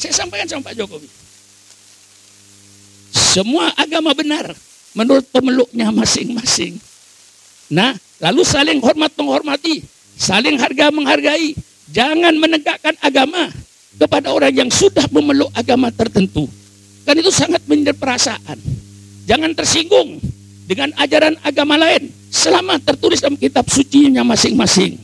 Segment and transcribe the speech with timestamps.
[0.00, 1.08] Saya sampaikan sama Pak Jokowi.
[3.12, 4.56] Semua agama benar
[4.96, 6.80] menurut pemeluknya masing-masing.
[7.68, 9.84] Nah, lalu saling hormat menghormati,
[10.16, 11.52] saling harga menghargai.
[11.92, 13.52] Jangan menegakkan agama
[14.00, 16.48] kepada orang yang sudah memeluk agama tertentu.
[17.04, 18.58] Kan itu sangat menjadi perasaan.
[19.28, 20.16] Jangan tersinggung
[20.64, 24.96] dengan ajaran agama lain selama tertulis dalam kitab suci-nya masing-masing.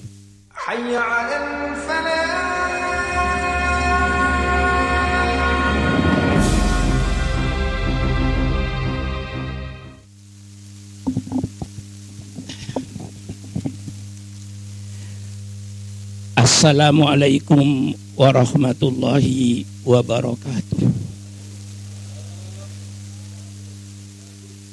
[16.56, 20.88] Assalamualaikum warahmatullahi wabarakatuh.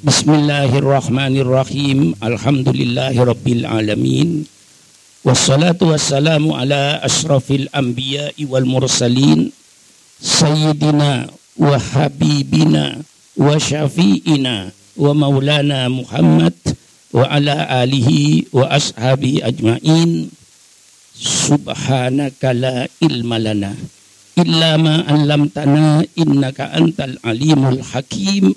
[0.00, 2.16] Bismillahirrahmanirrahim.
[2.24, 4.48] Alhamdulillahi rabbil alamin.
[5.28, 9.52] Wassalatu wassalamu ala ashrafil anbiya'i wal mursalin.
[10.24, 11.28] Sayyidina
[11.60, 12.96] wa habibina
[13.36, 16.56] wa syafi'ina wa maulana Muhammad
[17.12, 20.32] wa ala alihi wa ashabi ajma'in.
[21.14, 23.70] Subhanaka la ilma lana
[24.34, 28.50] illa ma 'allamtana innaka antal alimul hakim.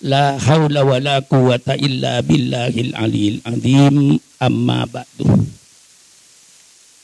[0.00, 5.28] La haula wala quwata illa billahil alil azim amma ba'du.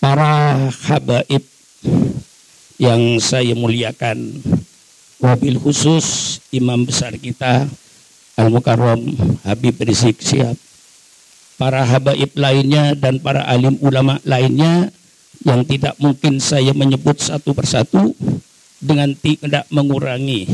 [0.00, 1.44] Para habaib
[2.80, 4.40] yang saya muliakan
[5.20, 7.68] wabil khusus imam besar kita
[8.36, 9.00] Al Mukarram
[9.48, 10.65] Habib Rizik Siap
[11.56, 14.92] para habaib lainnya dan para alim ulama lainnya
[15.44, 18.12] yang tidak mungkin saya menyebut satu persatu
[18.80, 20.48] dengan tidak mengurangi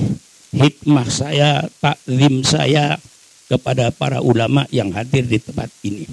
[0.54, 3.00] hikmah saya, taklim saya
[3.50, 6.06] kepada para ulama yang hadir di tempat ini.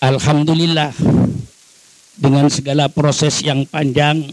[0.00, 0.94] Alhamdulillah
[2.14, 4.30] dengan segala proses yang panjang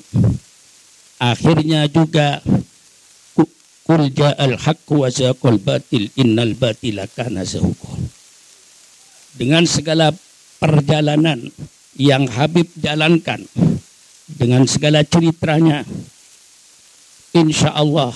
[1.17, 2.41] akhirnya juga
[3.91, 7.41] kul ja'al haqq wa zaqal batil innal batila kana
[9.35, 10.11] dengan segala
[10.59, 11.51] perjalanan
[11.95, 13.43] yang Habib jalankan
[14.27, 15.83] dengan segala ceritanya
[17.35, 18.15] insya Allah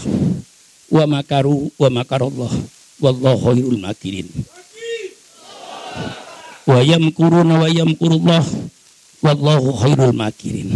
[0.91, 2.51] wa makaru wa makarallah
[3.03, 4.27] wallahu khairul makirin
[6.65, 8.45] wa yamkuruna wa yamkurullah
[9.19, 10.71] wallahu khairul makirin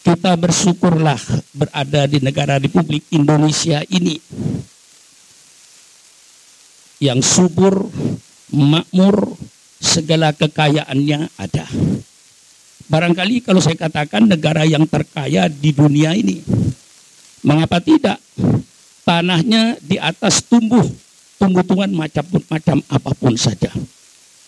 [0.00, 1.20] kita bersyukurlah
[1.52, 4.16] berada di negara Republik Indonesia ini
[7.00, 7.88] yang subur
[8.52, 9.34] makmur,
[9.80, 11.66] segala kekayaannya ada.
[12.90, 16.42] Barangkali kalau saya katakan negara yang terkaya di dunia ini,
[17.46, 18.18] mengapa tidak?
[19.06, 20.84] Tanahnya di atas tumbuh
[21.40, 23.72] tumbuh-tumbuhan macam-macam apa pun saja.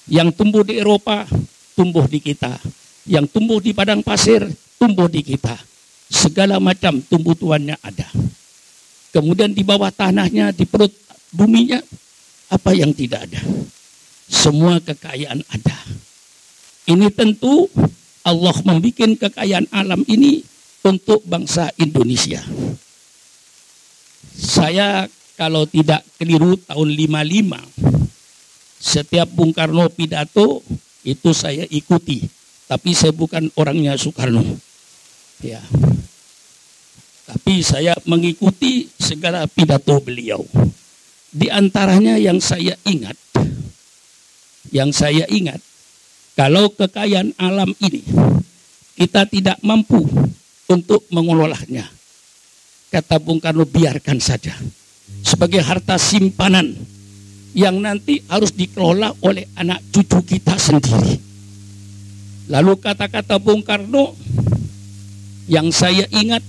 [0.04, 1.24] Yang tumbuh di Eropa,
[1.72, 2.60] tumbuh di kita.
[3.08, 4.44] Yang tumbuh di padang pasir,
[4.76, 5.56] tumbuh di kita.
[6.12, 8.06] Segala macam tumbuh-tumbuhannya ada.
[9.16, 10.92] Kemudian di bawah tanahnya, di perut
[11.32, 11.80] buminya,
[12.52, 13.40] apa yang tidak ada?
[14.30, 15.78] Semua kekayaan ada.
[16.86, 17.70] Ini tentu
[18.22, 20.42] Allah membuat kekayaan alam ini
[20.82, 22.42] untuk bangsa Indonesia.
[24.32, 25.06] Saya
[25.38, 28.02] kalau tidak keliru tahun 55
[28.82, 30.58] setiap Bung Karno pidato
[31.06, 32.26] itu saya ikuti,
[32.66, 34.42] tapi saya bukan orangnya Soekarno.
[35.38, 35.62] Ya.
[37.26, 40.42] Tapi saya mengikuti segala pidato beliau.
[41.30, 43.14] Di antaranya yang saya ingat
[44.70, 45.58] yang saya ingat,
[46.38, 48.04] kalau kekayaan alam ini
[48.94, 50.06] kita tidak mampu
[50.70, 51.88] untuk mengelolanya,
[52.94, 54.54] kata Bung Karno biarkan saja
[55.24, 56.76] sebagai harta simpanan
[57.52, 61.20] yang nanti harus dikelola oleh anak cucu kita sendiri.
[62.48, 64.16] Lalu kata-kata Bung Karno
[65.48, 66.40] yang saya ingat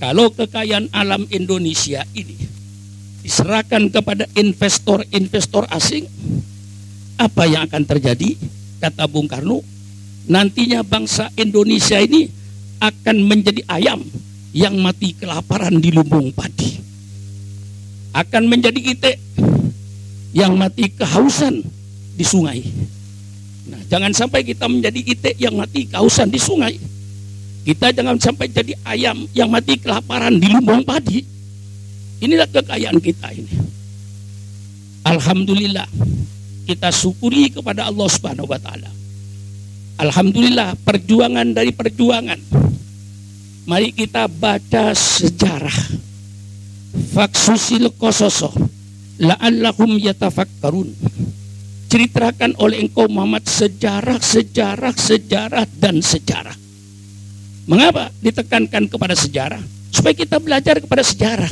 [0.00, 2.36] kalau kekayaan alam Indonesia ini
[3.24, 6.04] diserahkan kepada investor-investor asing
[7.18, 8.34] apa yang akan terjadi?
[8.82, 9.62] Kata Bung Karno,
[10.28, 12.28] nantinya bangsa Indonesia ini
[12.82, 14.02] akan menjadi ayam
[14.54, 16.78] yang mati kelaparan di lumbung padi.
[18.14, 19.18] Akan menjadi itik
[20.30, 21.62] yang mati kehausan
[22.14, 22.62] di sungai.
[23.64, 26.78] Nah, jangan sampai kita menjadi itik yang mati kehausan di sungai.
[27.64, 31.24] Kita jangan sampai jadi ayam yang mati kelaparan di lumbung padi.
[32.20, 33.54] Inilah kekayaan kita ini.
[35.04, 35.88] Alhamdulillah
[36.64, 38.90] kita syukuri kepada Allah Subhanahu wa taala.
[40.00, 42.40] Alhamdulillah perjuangan dari perjuangan.
[43.64, 45.78] Mari kita baca sejarah.
[47.14, 48.50] Faksusil kososo
[49.20, 50.90] la'allahum yatafakkarun.
[51.86, 56.58] Ceritakan oleh engkau Muhammad sejarah, sejarah, sejarah dan sejarah.
[57.70, 59.62] Mengapa ditekankan kepada sejarah?
[59.94, 61.48] Supaya kita belajar kepada sejarah.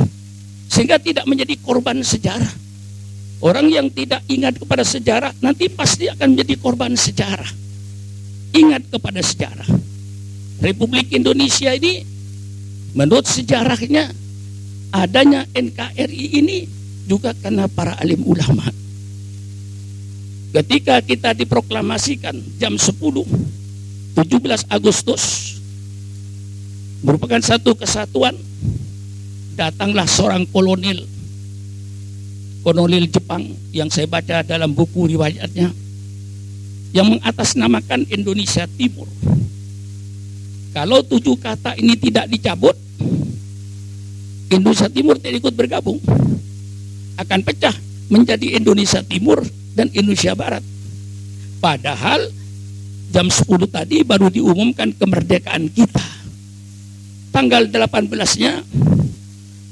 [0.67, 2.50] Sehingga tidak menjadi korban sejarah.
[3.43, 7.50] Orang yang tidak ingat kepada sejarah nanti pasti akan menjadi korban sejarah.
[8.55, 9.67] Ingat kepada sejarah.
[10.62, 12.06] Republik Indonesia ini
[12.94, 14.15] menurut sejarahnya
[14.94, 16.71] adanya NKRI ini
[17.11, 18.62] juga karena para alim ulama.
[20.55, 22.94] Ketika kita diproklamasikan jam 10
[24.15, 25.56] 17 Agustus
[27.03, 28.37] merupakan satu kesatuan
[29.59, 31.12] datanglah seorang kolonel
[32.62, 33.43] kolonel Jepang
[33.75, 35.70] yang saya baca dalam buku riwayatnya
[36.94, 39.11] yang mengatasnamakan Indonesia Timur
[40.73, 42.75] kalau tujuh kata ini tidak dicabut
[44.49, 45.99] Indonesia Timur tidak ikut bergabung
[47.19, 47.75] akan pecah
[48.12, 49.41] menjadi Indonesia Timur
[49.73, 50.61] dan Indonesia Barat.
[51.65, 52.29] Padahal
[53.08, 56.05] jam 10 tadi baru diumumkan kemerdekaan kita.
[57.32, 58.61] Tanggal 18-nya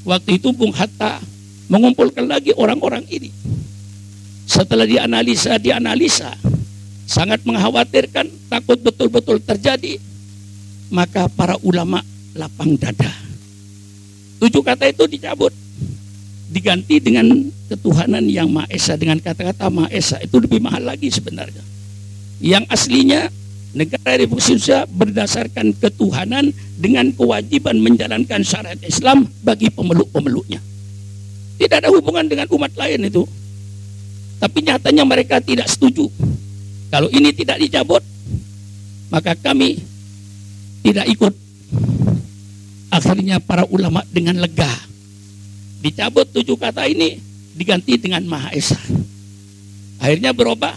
[0.09, 1.21] waktu itu Bung Hatta
[1.71, 3.31] mengumpulkan lagi orang-orang ini.
[4.51, 6.35] Setelah dianalisa, dianalisa
[7.07, 10.03] sangat mengkhawatirkan, takut betul-betul terjadi.
[10.91, 12.03] Maka para ulama
[12.35, 13.15] lapang dada.
[14.43, 15.55] Tujuh kata itu dicabut
[16.51, 17.31] diganti dengan
[17.71, 21.63] ketuhanan yang Maha Esa dengan kata-kata Maha Esa itu lebih mahal lagi sebenarnya.
[22.43, 23.31] Yang aslinya
[23.71, 30.59] negara Republik Indonesia berdasarkan ketuhanan dengan kewajiban menjalankan syariat Islam bagi pemeluk-pemeluknya.
[31.61, 33.29] Tidak ada hubungan dengan umat lain itu.
[34.41, 36.09] Tapi nyatanya mereka tidak setuju.
[36.89, 38.01] Kalau ini tidak dicabut,
[39.12, 39.77] maka kami
[40.81, 41.35] tidak ikut.
[42.89, 44.91] Akhirnya para ulama dengan lega
[45.81, 47.17] Dicabut tujuh kata ini
[47.57, 48.77] diganti dengan Maha Esa.
[49.97, 50.77] Akhirnya berubah.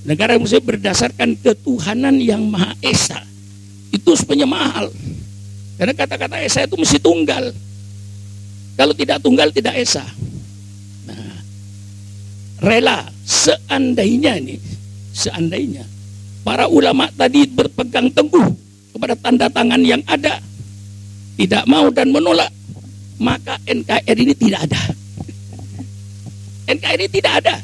[0.00, 3.18] Negara Muslim berdasarkan ketuhanan yang Maha Esa.
[3.90, 4.86] Itu sebenarnya mahal.
[5.74, 7.50] Karena kata-kata Esa itu mesti tunggal.
[8.80, 10.00] Kalau tidak tunggal tidak Esa.
[11.04, 11.36] Nah,
[12.64, 14.56] rela seandainya ini,
[15.12, 15.84] seandainya
[16.40, 18.48] para ulama tadi berpegang teguh
[18.96, 20.40] kepada tanda tangan yang ada,
[21.36, 22.48] tidak mau dan menolak
[23.20, 24.80] maka NKRI ini tidak ada.
[26.72, 27.60] NKRI tidak ada.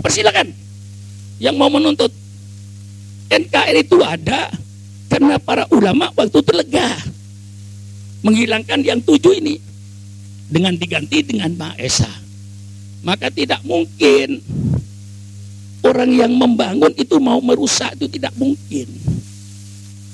[0.00, 0.48] Persilakan.
[1.36, 2.08] Yang mau menuntut
[3.28, 4.48] NKRI itu ada
[5.12, 6.88] karena para ulama waktu itu lega
[8.24, 9.73] menghilangkan yang tujuh ini
[10.54, 12.06] dengan diganti dengan Maha Esa.
[13.02, 14.38] Maka tidak mungkin
[15.82, 18.86] orang yang membangun itu mau merusak itu tidak mungkin.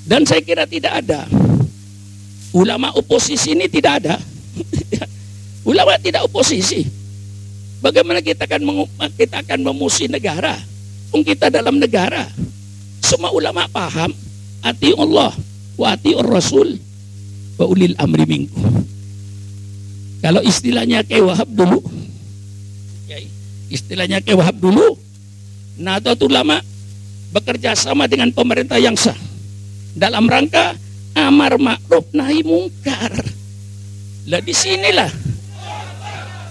[0.01, 1.29] Dan saya kira tidak ada.
[2.57, 4.17] Ulama oposisi ini tidak ada.
[5.69, 6.83] Ulama tidak oposisi.
[7.79, 10.57] Bagaimana kita akan kita akan memusuhi negara?
[11.13, 12.27] Pun kita dalam negara.
[13.01, 14.13] Semua ulama paham
[14.61, 15.33] ati Allah
[15.73, 16.77] wa ati Rasul
[17.57, 18.85] wa ulil amri minkum.
[20.21, 21.81] Kalau istilahnya kayak Wahab dulu,
[23.09, 23.17] ya,
[23.73, 24.93] istilahnya kayak Wahab dulu,
[25.81, 26.61] Nahdlatul Ulama
[27.33, 29.17] bekerja sama dengan pemerintah yang sah
[29.97, 30.77] dalam rangka
[31.17, 33.11] amar ma'ruf nahi mungkar.
[34.29, 35.09] Lah di sinilah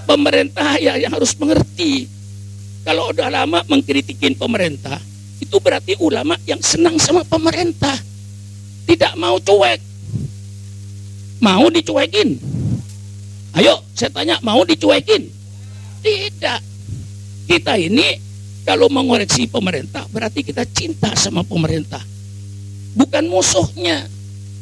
[0.04, 2.10] pemerintah ya yang harus mengerti.
[2.82, 4.98] Kalau udah lama mengkritikin pemerintah,
[5.38, 7.94] itu berarti ulama yang senang sama pemerintah.
[8.88, 9.78] Tidak mau cuek.
[11.38, 12.59] Mau dicuekin.
[13.58, 15.26] Ayo, saya tanya, mau dicuekin?
[16.00, 16.60] Tidak.
[17.50, 18.14] Kita ini
[18.62, 22.00] kalau mengoreksi pemerintah berarti kita cinta sama pemerintah.
[22.94, 24.06] Bukan musuhnya.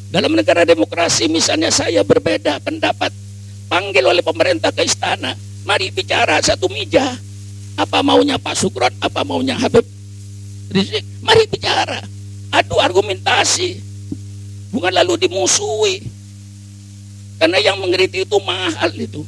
[0.08, 3.12] Dalam negara demokrasi misalnya saya berbeda pendapat,
[3.68, 5.36] panggil oleh pemerintah ke istana,
[5.68, 7.12] mari bicara satu meja.
[7.76, 9.84] Apa maunya Pak Sukron, apa maunya Habib
[10.68, 12.04] Rizik, mari bicara.
[12.52, 13.80] Adu argumentasi.
[14.68, 16.04] Bukan lalu dimusuhi.
[17.38, 19.22] Karena yang mengkritik itu mahal itu.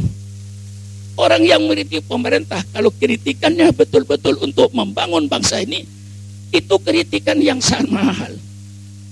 [1.15, 5.87] Orang yang mengkritik pemerintah, kalau kritikannya betul-betul untuk membangun bangsa ini,
[6.51, 8.33] itu kritikan yang sangat mahal.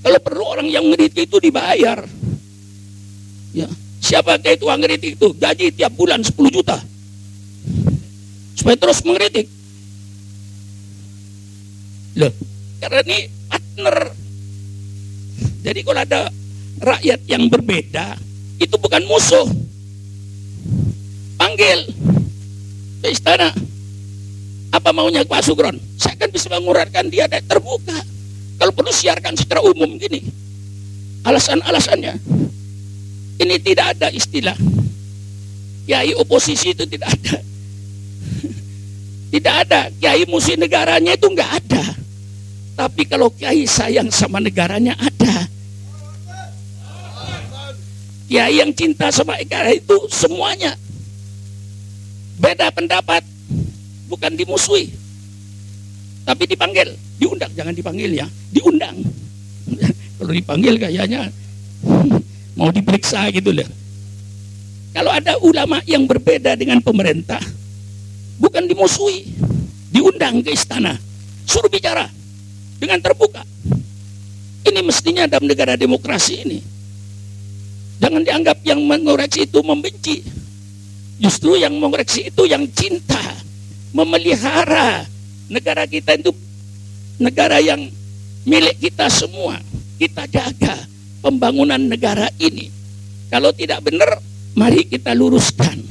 [0.03, 2.03] Kalau perlu orang yang ngeritik itu dibayar.
[3.55, 3.69] Ya,
[4.03, 5.29] siapa kayak tukang ngeritik itu?
[5.35, 6.79] Gaji tiap bulan 10 juta.
[8.59, 9.47] Supaya terus mengkritik.
[12.19, 12.33] Loh,
[12.83, 13.97] karena ini partner.
[15.63, 16.21] Jadi kalau ada
[16.83, 18.28] rakyat yang berbeda,
[18.59, 19.47] itu bukan musuh.
[21.39, 21.87] Panggil
[23.01, 23.55] ke istana.
[24.69, 25.81] Apa maunya Pak Sugron?
[25.97, 27.97] Saya akan bisa mengurarkan dia terbuka
[28.59, 30.21] kalau perlu siarkan secara umum gini.
[31.25, 32.19] Alasan-alasannya.
[33.39, 34.59] Ini tidak ada istilah.
[35.87, 37.39] Kiai oposisi itu tidak ada.
[39.29, 39.81] Tidak ada.
[39.95, 41.85] Kiai musuh negaranya itu enggak ada.
[42.79, 45.47] Tapi kalau kiai sayang sama negaranya ada.
[48.29, 50.77] Kiai yang cinta sama negara itu semuanya.
[52.37, 53.25] Beda pendapat,
[54.07, 54.93] bukan dimusuhi,
[56.29, 59.01] tapi dipanggil, diundang, jangan dipanggil ya, diundang.
[60.21, 61.33] Kalau dipanggil kayaknya
[62.61, 63.67] mau diperiksa gitu loh.
[64.93, 67.41] Kalau ada ulama yang berbeda dengan pemerintah,
[68.37, 69.25] bukan dimusuhi,
[69.89, 71.01] diundang ke istana,
[71.49, 72.13] suruh bicara.
[72.79, 73.43] Dengan terbuka.
[74.63, 76.63] Ini mestinya dalam negara demokrasi ini.
[77.99, 80.23] Jangan dianggap yang mengoreksi itu membenci.
[81.19, 83.21] Justru yang mengoreksi itu yang cinta,
[83.91, 85.03] memelihara
[85.51, 86.31] negara kita itu
[87.19, 87.91] negara yang
[88.47, 89.59] milik kita semua.
[89.99, 90.79] Kita jaga
[91.19, 92.71] pembangunan negara ini.
[93.29, 94.23] Kalau tidak benar,
[94.55, 95.83] mari kita luruskan.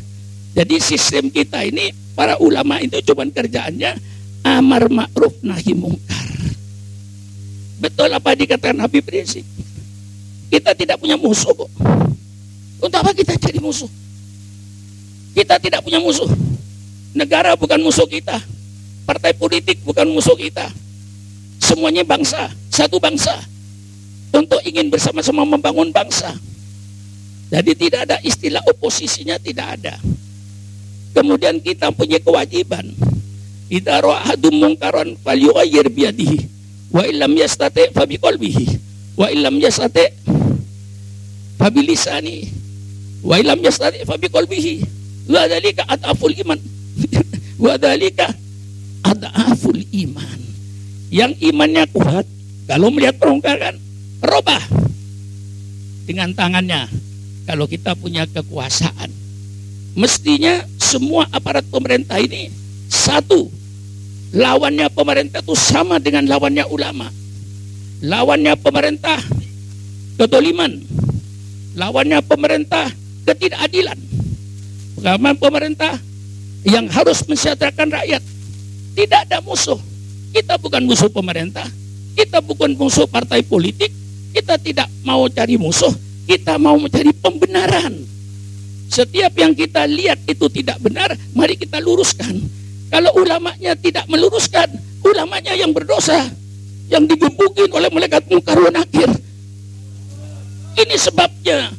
[0.56, 4.00] Jadi sistem kita ini, para ulama itu cuma kerjaannya
[4.48, 6.28] amar ma'ruf nahi mungkar.
[7.78, 9.46] Betul apa dikatakan Habib Rizik.
[10.48, 11.56] Kita tidak punya musuh.
[12.78, 13.90] Untuk apa kita jadi musuh?
[15.36, 16.30] Kita tidak punya musuh.
[17.14, 18.40] Negara bukan musuh kita.
[19.04, 20.72] Partai politik bukan musuh kita.
[21.60, 23.34] Semuanya bangsa, satu bangsa.
[24.32, 26.32] Untuk ingin bersama-sama membangun bangsa.
[27.48, 29.96] Jadi tidak ada istilah oposisinya tidak ada.
[31.16, 32.86] Kemudian kita punya kewajiban.
[33.68, 36.40] Kita ro'ahadum mungkaron fal yu'ayyir biyadihi
[36.92, 38.66] wa illam yastati fa biqalbihi
[39.20, 40.08] wa illam yastati
[41.58, 42.48] fa bilisani
[43.26, 44.86] wa illam yastati fa biqalbihi
[45.28, 46.60] wa dzalika adaful iman.
[47.58, 48.30] Wa dzalika
[49.02, 50.40] adaful iman.
[51.10, 52.26] Yang imannya kuat
[52.70, 53.76] kalau melihat perongkaran
[54.22, 54.62] robah.
[56.08, 56.88] Dengan tangannya
[57.50, 59.10] kalau kita punya kekuasaan.
[59.98, 62.54] Mestinya semua aparat pemerintah ini
[62.86, 63.50] satu
[64.36, 67.10] lawannya pemerintah itu sama dengan lawannya ulama.
[68.06, 69.18] Lawannya pemerintah
[70.22, 70.78] ketoliman.
[71.78, 72.90] Lawannya pemerintah
[73.30, 73.98] ketidakadilan.
[75.06, 75.94] Lawan pemerintah
[76.66, 78.24] yang harus mensejahterakan rakyat.
[78.98, 79.78] Tidak ada musuh.
[80.34, 81.70] Kita bukan musuh pemerintah.
[82.18, 83.94] Kita bukan musuh partai politik.
[84.34, 85.94] Kita tidak mau cari musuh.
[86.26, 87.94] Kita mau mencari pembenaran.
[88.90, 92.58] Setiap yang kita lihat itu tidak benar, mari kita luruskan
[92.88, 94.72] kalau ulamanya tidak meluruskan,
[95.04, 96.24] ulamanya yang berdosa,
[96.88, 99.12] yang digebukin oleh malaikat mungkar nakir.
[100.78, 101.74] Ini sebabnya.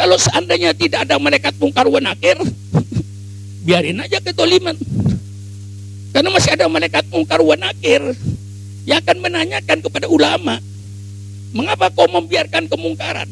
[0.00, 2.40] Kalau seandainya tidak ada malaikat mungkar nakir,
[3.68, 4.72] biarin aja ketoliman.
[6.10, 8.00] Karena masih ada malaikat mungkar nakir
[8.88, 10.56] yang akan menanyakan kepada ulama,
[11.52, 13.28] mengapa kau membiarkan kemungkaran?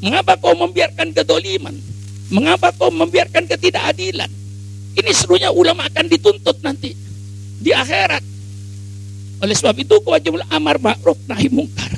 [0.00, 1.76] Mengapa kau membiarkan ketoliman?
[2.32, 4.32] Mengapa kau membiarkan ketidakadilan?
[4.96, 6.96] Ini seluruhnya ulama akan dituntut nanti
[7.60, 8.24] di akhirat.
[9.44, 11.97] Oleh sebab itu kewajiban amar ma'ruf nahi mungkar.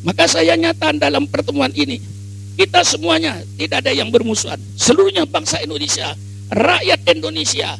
[0.00, 2.00] Maka saya nyatakan dalam pertemuan ini
[2.56, 4.60] kita semuanya tidak ada yang bermusuhan.
[4.76, 6.12] Seluruhnya bangsa Indonesia,
[6.52, 7.76] rakyat Indonesia,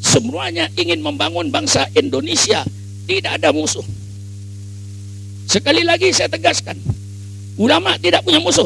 [0.00, 2.64] semuanya ingin membangun bangsa Indonesia.
[3.04, 3.84] Tidak ada musuh.
[5.44, 6.80] Sekali lagi saya tegaskan,
[7.60, 8.64] ulama tidak punya musuh.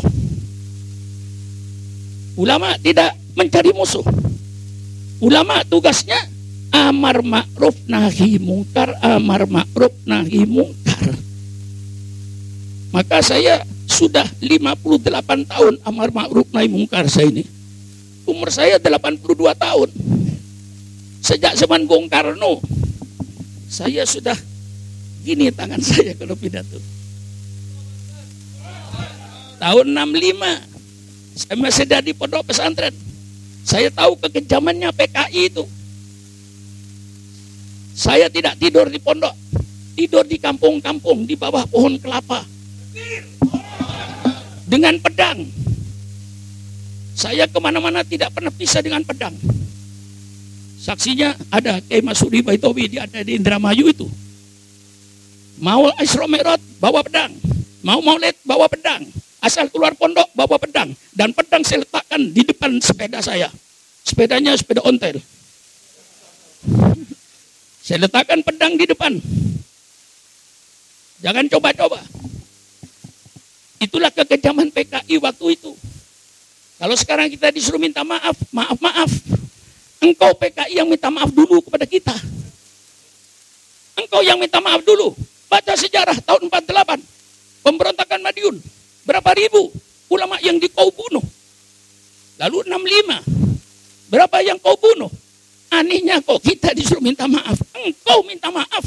[2.38, 4.07] Ulama tidak mencari musuh.
[5.19, 6.23] Ulama tugasnya
[6.71, 10.77] amar ma'ruf nahi mungkar, amar ma'ruf nahi mungkar.
[12.88, 17.45] Maka saya sudah 58 tahun amar ma'ruf nahi mungkar saya ini.
[18.28, 19.25] Umur saya 82
[19.57, 19.88] tahun.
[21.18, 22.62] Sejak zaman Bung Karno,
[23.68, 24.37] saya sudah
[25.25, 26.80] gini tangan saya kalau pidato.
[29.59, 32.95] Tahun 65, saya masih di pondok pesantren
[33.68, 35.64] saya tahu kekejamannya PKI itu.
[37.92, 39.37] Saya tidak tidur di pondok,
[39.92, 42.49] tidur di kampung-kampung di bawah pohon kelapa.
[44.69, 45.49] Dengan pedang.
[47.19, 49.35] Saya ke mana-mana tidak pernah pisah dengan pedang.
[50.78, 54.07] Saksinya ada Kiai Masudi Baitowi, dia ada di Indramayu itu.
[55.59, 57.35] Mau Isra Mi'raj bawa pedang.
[57.83, 59.02] Mau Maulid bawa pedang.
[59.43, 63.50] Asal keluar pondok bawa pedang dan pedang saya letakkan di depan sepeda saya.
[64.02, 65.19] Sepedanya sepeda ontel.
[67.88, 69.17] Saya letakkan pedang di depan.
[71.25, 72.05] Jangan coba-coba.
[73.78, 75.73] Itulah kekejaman PKI waktu itu.
[76.78, 79.11] Kalau sekarang kita disuruh minta maaf, maaf, maaf.
[79.99, 82.14] Engkau PKI yang minta maaf dulu kepada kita.
[83.99, 85.14] Engkau yang minta maaf dulu.
[85.50, 87.02] Baca sejarah tahun 48.
[87.66, 88.56] Pemberontakan Madiun.
[89.02, 89.75] Berapa ribu
[90.06, 91.25] ulama yang dikau bunuh.
[92.38, 94.12] Lalu 65.
[94.14, 95.11] Berapa yang kau bunuh?
[95.68, 97.58] Anehnya kok kita disuruh minta maaf.
[97.75, 98.85] Engkau minta maaf.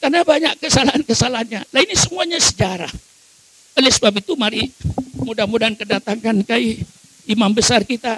[0.00, 1.60] Karena banyak kesalahan-kesalahannya.
[1.68, 2.88] Nah ini semuanya sejarah.
[3.76, 4.72] Oleh sebab itu mari
[5.20, 6.80] mudah-mudahan kedatangan kai
[7.28, 8.16] imam besar kita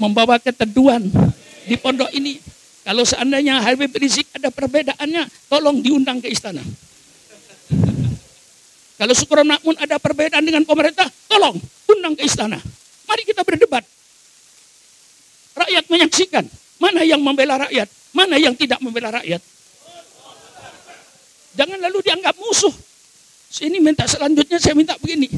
[0.00, 1.04] membawa keteduhan
[1.68, 2.40] di pondok ini.
[2.86, 6.62] Kalau seandainya Habib Rizik ada perbedaannya, tolong diundang ke istana.
[8.96, 11.60] Kalau Syukur Makmun ada perbedaan dengan pemerintah, tolong
[11.92, 12.56] undang ke istana.
[13.04, 13.84] Mari kita berdebat.
[15.56, 16.44] Rakyat menyaksikan
[16.80, 19.42] mana yang membela rakyat, mana yang tidak membela rakyat.
[21.56, 22.72] Jangan lalu dianggap musuh.
[23.48, 25.32] Sini minta selanjutnya saya minta begini.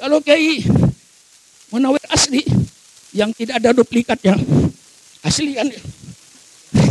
[0.00, 0.64] Kalau Kiai
[1.68, 2.40] Munawir asli
[3.12, 4.40] yang tidak ada duplikatnya.
[5.20, 5.68] Asli kan?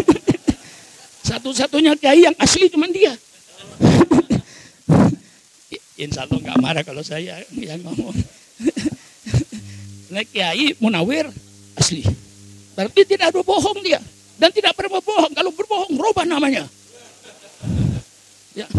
[1.30, 3.18] Satu-satunya Kiai yang asli cuma dia.
[6.04, 8.14] Insya Allah nggak marah kalau saya yang ngomong.
[10.14, 11.26] Nah, Kiai Munawir
[11.74, 12.06] asli.
[12.78, 13.98] Tapi tidak ada bohong dia.
[14.38, 15.34] Dan tidak pernah berbohong.
[15.34, 16.70] Kalau berbohong, robah namanya.
[18.54, 18.70] Ya.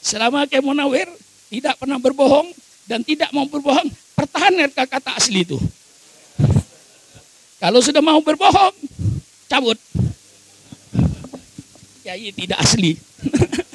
[0.00, 1.08] Selama Kiai Munawir
[1.52, 2.48] tidak pernah berbohong
[2.86, 5.58] dan tidak mau berbohong, pertahankan kata asli itu.
[7.56, 8.74] Kalau sudah mau berbohong,
[9.48, 9.78] cabut.
[12.04, 12.94] Kiai tidak asli.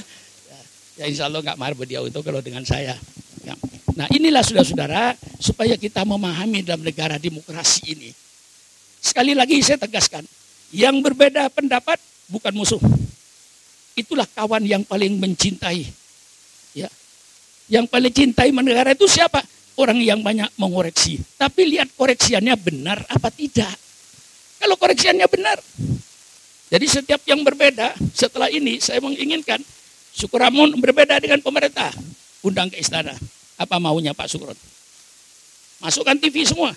[0.99, 2.95] ya insya Allah nggak marah beliau itu kalau dengan saya.
[3.43, 3.55] Ya.
[3.97, 8.09] Nah inilah saudara-saudara supaya kita memahami dalam negara demokrasi ini.
[9.01, 10.23] Sekali lagi saya tegaskan,
[10.71, 11.97] yang berbeda pendapat
[12.29, 12.79] bukan musuh.
[13.95, 15.83] Itulah kawan yang paling mencintai.
[16.75, 16.87] Ya.
[17.67, 19.43] Yang paling cintai negara itu siapa?
[19.75, 21.19] Orang yang banyak mengoreksi.
[21.39, 23.71] Tapi lihat koreksiannya benar apa tidak.
[24.59, 25.57] Kalau koreksiannya benar.
[26.71, 29.59] Jadi setiap yang berbeda setelah ini saya menginginkan
[30.11, 31.91] Syukuramun berbeda dengan pemerintah.
[32.43, 33.15] Undang ke istana.
[33.55, 34.57] Apa maunya Pak Sukron?
[35.79, 36.75] Masukkan TV semua.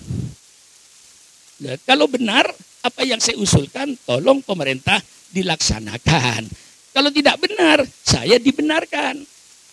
[1.60, 2.46] Nah, kalau benar
[2.84, 5.00] apa yang saya usulkan, tolong pemerintah
[5.32, 6.46] dilaksanakan.
[6.94, 9.26] Kalau tidak benar, saya dibenarkan.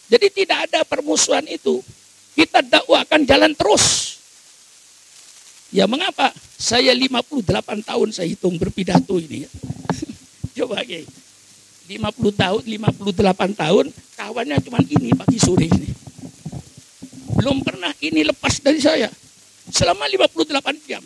[0.09, 1.85] Jadi tidak ada permusuhan itu.
[2.33, 4.17] Kita dakwakan jalan terus.
[5.69, 6.33] Ya mengapa?
[6.57, 7.45] Saya 58
[7.85, 9.45] tahun saya hitung berpidato ini.
[10.57, 11.05] Coba Kiai.
[11.91, 15.91] 50 tahun, 58 tahun, kawannya cuma ini pagi sore ini.
[17.35, 19.11] Belum pernah ini lepas dari saya.
[19.69, 21.03] Selama 58 jam.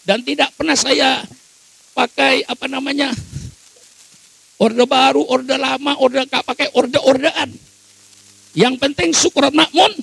[0.00, 1.20] Dan tidak pernah saya
[1.92, 3.12] pakai apa namanya
[4.60, 7.48] orde baru, orde lama, orde gak pakai orde-ordean.
[8.52, 9.96] Yang penting syukur makmun,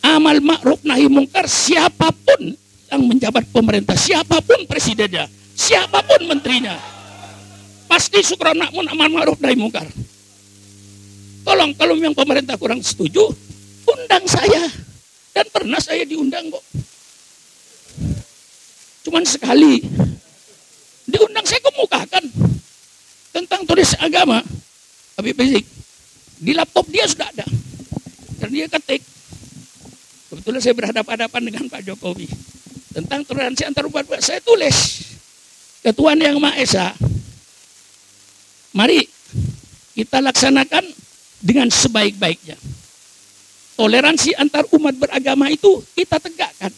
[0.00, 2.56] amal ma'ruf nahi mungkar siapa pun
[2.88, 6.80] yang menjabat pemerintah, siapa pun presidennya, siapa pun menterinya.
[7.84, 9.84] Pasti syukur makmun amal ma'ruf nahi mungkar.
[11.44, 13.28] Tolong kalau yang pemerintah kurang setuju,
[13.84, 14.64] undang saya.
[15.30, 16.64] Dan pernah saya diundang kok.
[19.06, 19.78] Cuman sekali.
[21.06, 22.19] Diundang saya kemukakan.
[23.80, 24.38] Tentang tulis agama.
[25.16, 25.64] Habib Rizik.
[26.36, 27.48] Di laptop dia sudah ada.
[28.36, 29.00] Dan dia ketik.
[30.28, 32.28] Kebetulan saya berhadapan-hadapan dengan Pak Jokowi.
[32.92, 34.76] Tentang toleransi antar umat Saya tulis.
[35.80, 36.92] Ketuaan yang Maha Esa.
[38.76, 39.00] Mari
[39.96, 40.84] kita laksanakan
[41.40, 42.60] dengan sebaik-baiknya.
[43.80, 46.68] Toleransi antar umat beragama itu kita tegakkan.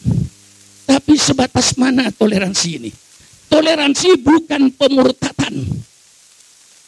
[0.87, 2.91] Tapi sebatas mana toleransi ini?
[3.51, 5.83] Toleransi bukan pemurtatan.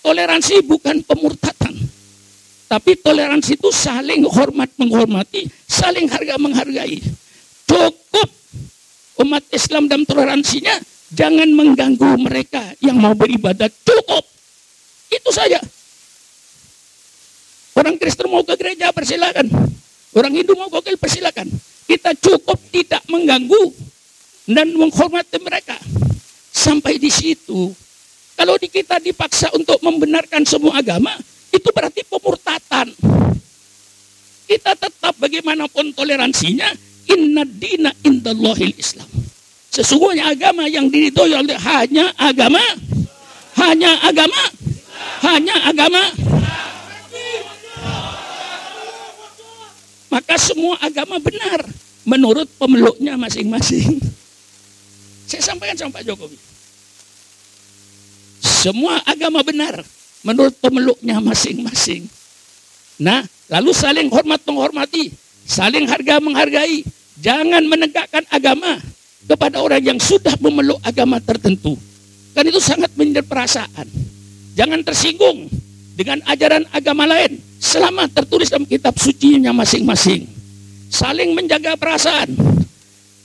[0.05, 1.73] Toleransi bukan pemurtatan.
[2.69, 7.01] Tapi toleransi itu saling hormat menghormati, saling harga menghargai.
[7.65, 8.29] Cukup
[9.25, 10.77] umat Islam dan toleransinya,
[11.09, 13.65] jangan mengganggu mereka yang mau beribadah.
[13.81, 14.21] Cukup.
[15.09, 15.57] Itu saja.
[17.73, 19.49] Orang Kristen mau ke gereja persilakan.
[20.13, 21.49] Orang Hindu mau ke persilakan.
[21.89, 23.73] Kita cukup tidak mengganggu
[24.53, 25.81] dan menghormati mereka.
[26.53, 27.73] Sampai di situ.
[28.35, 31.15] Kalau di kita dipaksa untuk membenarkan semua agama,
[31.55, 32.91] itu berarti pemurtatan.
[34.45, 36.67] Kita tetap bagaimanapun toleransinya,
[37.09, 39.07] inna dina indallahil Islam.
[39.71, 42.63] Sesungguhnya agama yang diridhoi oleh hanya agama,
[43.59, 44.43] hanya agama,
[45.23, 46.03] hanya agama.
[50.11, 51.59] Maka semua agama benar
[52.07, 53.99] menurut pemeluknya masing-masing.
[55.27, 56.54] Saya sampaikan sama Pak Jokowi.
[58.65, 59.77] Semua agama benar
[60.25, 62.09] menurut pemeluknya masing-masing.
[62.97, 65.13] Nah, lalu saling hormat menghormati,
[65.45, 66.81] saling harga menghargai.
[67.21, 68.81] Jangan menegakkan agama
[69.29, 71.77] kepada orang yang sudah memeluk agama tertentu.
[72.33, 73.85] Kan itu sangat menyedot perasaan.
[74.57, 75.45] Jangan tersinggung
[75.93, 80.25] dengan ajaran agama lain selama tertulis dalam kitab sucinya masing-masing.
[80.89, 82.33] Saling menjaga perasaan.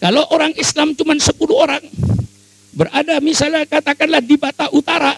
[0.05, 1.81] Kalau orang Islam cuma 10 orang,
[2.75, 5.15] berada misalnya katakanlah di Bata Utara,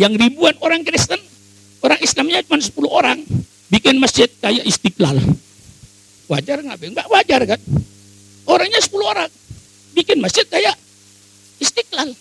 [0.00, 1.20] yang ribuan orang Kristen,
[1.84, 3.18] orang Islamnya cuma 10 orang,
[3.68, 5.20] bikin masjid kayak istiqlal.
[6.28, 6.80] Wajar nggak?
[6.80, 7.60] Nggak wajar kan?
[8.48, 9.30] Orangnya 10 orang.
[9.92, 10.72] Bikin masjid kayak
[11.60, 12.16] istiqlal.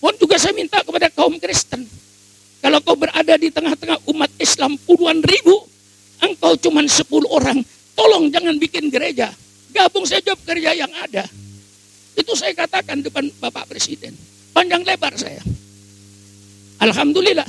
[0.00, 1.84] Pun juga saya minta kepada kaum Kristen.
[2.60, 5.66] Kalau kau berada di tengah-tengah umat Islam puluhan ribu,
[6.22, 7.58] engkau cuma 10 orang.
[7.92, 9.28] Tolong jangan bikin gereja.
[9.74, 11.26] Gabung saja kerja yang ada.
[12.20, 14.12] Itu saya katakan depan Bapak Presiden.
[14.52, 15.40] Panjang lebar saya.
[16.84, 17.48] Alhamdulillah.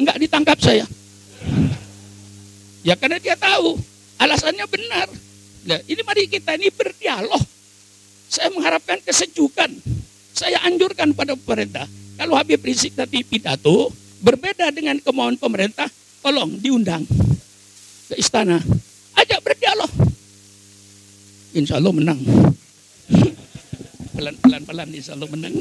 [0.00, 0.88] Enggak ditangkap saya.
[2.80, 3.76] Ya karena dia tahu.
[4.16, 5.08] Alasannya benar.
[5.68, 7.44] Nah, ini mari kita ini berdialog.
[8.28, 9.68] Saya mengharapkan kesejukan.
[10.32, 11.84] Saya anjurkan pada pemerintah.
[12.16, 15.88] Kalau Habib Rizik tadi pidato berbeda dengan kemauan pemerintah,
[16.20, 17.04] tolong diundang
[18.08, 18.60] ke istana.
[19.16, 19.92] Ajak berdialog.
[21.56, 22.20] Insya Allah menang.
[24.20, 25.56] Pelan-pelan-pelan insya Allah menang.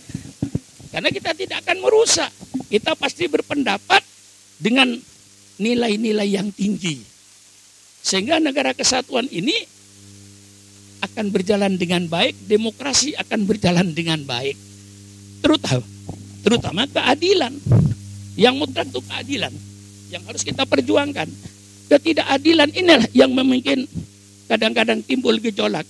[0.92, 2.32] Karena kita tidak akan merusak.
[2.72, 4.00] Kita pasti berpendapat
[4.56, 4.96] dengan
[5.60, 7.04] nilai-nilai yang tinggi.
[8.00, 9.52] Sehingga negara kesatuan ini
[11.04, 14.56] akan berjalan dengan baik, demokrasi akan berjalan dengan baik.
[15.44, 15.84] Terutama,
[16.40, 17.52] terutama keadilan.
[18.32, 19.52] Yang mutlak itu keadilan.
[20.08, 21.28] Yang harus kita perjuangkan.
[21.92, 23.84] Ketidakadilan inilah yang memungkinkan
[24.48, 25.84] kadang-kadang timbul gejolak.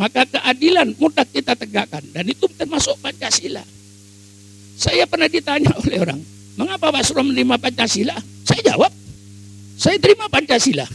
[0.00, 2.00] Maka keadilan mutlak kita tegakkan.
[2.08, 3.60] Dan itu termasuk Pancasila.
[4.80, 6.16] Saya pernah ditanya oleh orang,
[6.56, 8.16] mengapa Pak menerima Pancasila?
[8.48, 8.88] Saya jawab,
[9.76, 10.88] saya terima Pancasila.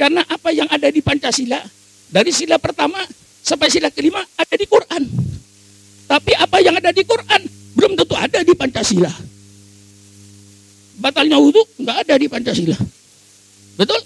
[0.00, 1.60] Karena apa yang ada di Pancasila,
[2.08, 3.04] dari sila pertama
[3.44, 5.04] sampai sila kelima ada di Quran.
[6.08, 7.44] Tapi apa yang ada di Quran
[7.76, 9.12] belum tentu ada di Pancasila.
[11.04, 12.80] Batalnya wudhu nggak ada di Pancasila.
[13.76, 14.00] Betul?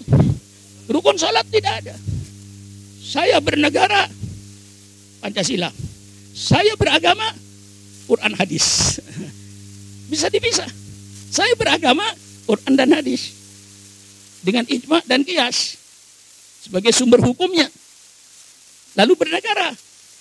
[0.91, 1.95] Rukun salat tidak ada.
[2.99, 4.16] Saya bernegara
[5.19, 5.69] Pancasila.
[6.33, 7.25] Saya beragama
[8.05, 8.97] Quran hadis.
[10.11, 10.67] Bisa dipisah.
[11.33, 12.05] Saya beragama
[12.47, 13.35] Quran dan hadis.
[14.45, 15.75] Dengan ijma dan kias.
[16.63, 17.67] Sebagai sumber hukumnya.
[18.95, 19.73] Lalu bernegara.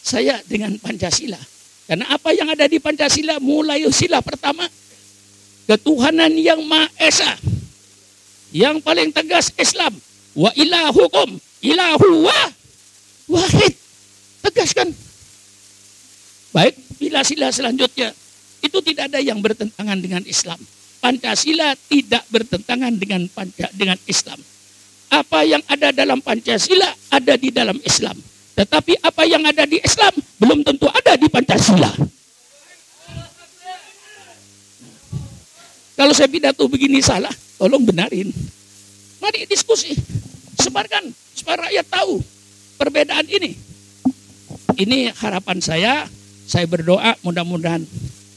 [0.02, 1.38] Saya dengan Pancasila.
[1.86, 4.66] Karena apa yang ada di Pancasila mulai sila pertama.
[5.70, 7.38] Ketuhanan yang Maha Esa.
[8.50, 9.94] Yang paling tegas Islam
[10.36, 12.40] Wa ilahukum ilahu wa
[13.40, 13.72] wahid.
[14.46, 14.88] Tegaskan.
[16.54, 18.14] Baik, bila sila selanjutnya
[18.62, 20.56] itu tidak ada yang bertentangan dengan Islam.
[21.02, 24.38] Pancasila tidak bertentangan dengan Panca, dengan Islam.
[25.10, 28.16] Apa yang ada dalam Pancasila ada di dalam Islam.
[28.56, 31.92] Tetapi apa yang ada di Islam belum tentu ada di Pancasila.
[35.96, 38.28] Kalau saya pidato begini salah, tolong benarin.
[39.20, 39.96] Mari diskusi.
[40.56, 42.20] Sebarkan supaya rakyat tahu
[42.80, 43.75] perbedaan ini.
[44.76, 46.04] Ini harapan saya.
[46.46, 47.82] Saya berdoa mudah-mudahan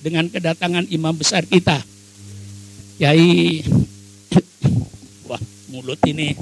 [0.02, 1.78] dengan kedatangan imam besar kita.
[2.98, 3.62] Yai
[5.30, 6.34] Wah, mulut ini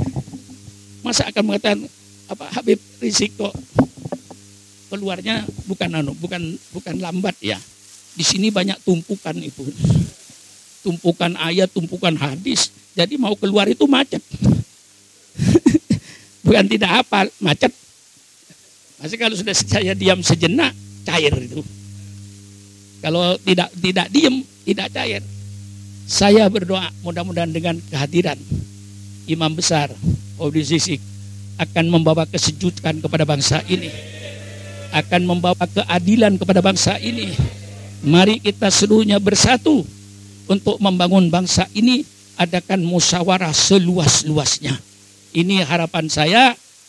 [1.03, 1.79] masa akan mengatakan
[2.27, 3.51] apa Habib Rizik kok
[4.87, 7.59] keluarnya bukan anu, bukan bukan lambat ya.
[8.17, 9.63] Di sini banyak tumpukan Ibu.
[10.81, 12.71] Tumpukan ayat, tumpukan hadis.
[12.95, 14.23] Jadi mau keluar itu macet.
[16.47, 17.69] Bukan tidak apa, macet.
[18.97, 20.73] Masih kalau sudah saya diam sejenak,
[21.05, 21.61] cair itu.
[23.01, 25.21] Kalau tidak tidak diam, tidak cair.
[26.07, 28.39] Saya berdoa mudah-mudahan dengan kehadiran
[29.27, 29.91] imam besar
[30.63, 31.03] Zisik
[31.59, 33.91] akan membawa kesejukan kepada bangsa ini.
[34.95, 37.35] Akan membawa keadilan kepada bangsa ini.
[38.07, 39.83] Mari kita seluruhnya bersatu
[40.47, 42.07] untuk membangun bangsa ini
[42.39, 44.79] adakan musyawarah seluas-luasnya
[45.37, 46.43] ini harapan saya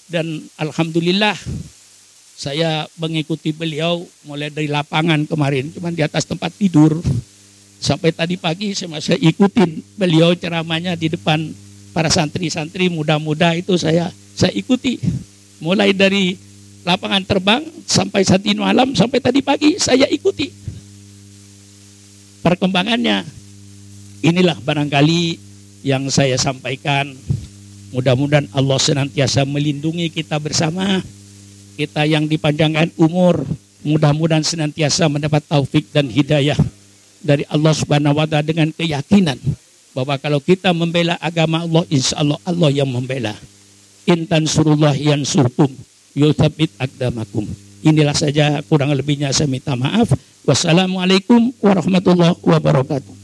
[0.08, 1.36] dan alhamdulillah
[2.38, 7.02] saya mengikuti beliau mulai dari lapangan kemarin, cuman di atas tempat tidur.
[7.82, 11.50] Sampai tadi pagi saya masih ikutin beliau ceramahnya di depan
[11.90, 15.02] para santri-santri muda-muda itu saya saya ikuti.
[15.58, 16.38] Mulai dari
[16.86, 20.46] lapangan terbang sampai saat ini malam sampai tadi pagi saya ikuti.
[22.42, 23.26] Perkembangannya
[24.22, 25.22] inilah barangkali
[25.82, 27.14] yang saya sampaikan
[27.88, 31.00] Mudah-mudahan Allah senantiasa melindungi kita bersama.
[31.78, 33.46] Kita yang dipanjangkan umur,
[33.86, 36.58] mudah-mudahan senantiasa mendapat taufik dan hidayah
[37.22, 39.38] dari Allah Subhanahu wa taala dengan keyakinan
[39.94, 43.38] bahwa kalau kita membela agama Allah, insya Allah Allah yang membela.
[44.10, 45.70] Intan surullah yang surkum,
[46.18, 47.46] yuthabit agdamakum.
[47.86, 50.10] Inilah saja kurang lebihnya saya minta maaf.
[50.42, 53.14] Wassalamualaikum warahmatullahi wabarakatuh.